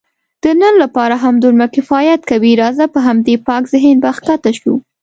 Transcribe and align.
د 0.43 0.45
نن 0.61 0.73
لپاره 0.83 1.15
همدومره 1.25 1.67
کفایت 1.75 2.21
کوي، 2.31 2.51
راځه 2.63 2.85
په 2.93 2.99
همدې 3.07 3.35
پاک 3.47 3.63
ذهن 3.73 3.95
به 4.03 4.11
کښته 4.25 4.51
شو. 4.59 4.73